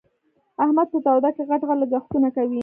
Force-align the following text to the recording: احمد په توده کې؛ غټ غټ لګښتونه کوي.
احمد 0.63 0.87
په 0.93 0.99
توده 1.05 1.29
کې؛ 1.35 1.43
غټ 1.49 1.61
غټ 1.67 1.77
لګښتونه 1.81 2.27
کوي. 2.37 2.59